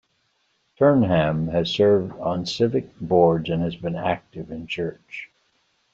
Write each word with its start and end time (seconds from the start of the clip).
Turnham 0.79 1.49
has 1.49 1.69
served 1.69 2.13
on 2.13 2.47
civic 2.47 2.87
boards 2.99 3.51
and 3.51 3.61
has 3.61 3.75
been 3.75 3.95
active 3.95 4.49
in 4.49 4.65
church. 4.65 5.29